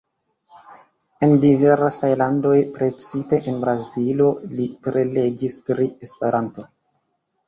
En 1.25 1.33
diversaj 1.41 2.07
landoj, 2.21 2.55
precipe 2.77 3.39
en 3.51 3.59
Brazilo, 3.65 4.31
li 4.61 4.65
prelegis 4.87 5.59
pri 5.69 5.87
Esperanto. 6.09 6.67